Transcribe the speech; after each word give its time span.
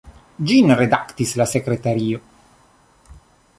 Ĝin 0.51 0.73
redaktis 0.79 1.35
la 1.43 1.47
sekretario. 1.53 2.25